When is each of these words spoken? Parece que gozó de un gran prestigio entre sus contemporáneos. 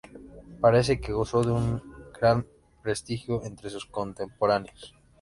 Parece 0.61 0.99
que 0.99 1.11
gozó 1.11 1.43
de 1.43 1.51
un 1.51 1.79
gran 2.19 2.47
prestigio 2.81 3.43
entre 3.43 3.69
sus 3.69 3.85
contemporáneos. 3.85 4.95